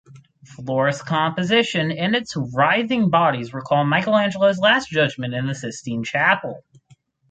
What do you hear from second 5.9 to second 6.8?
Chapel.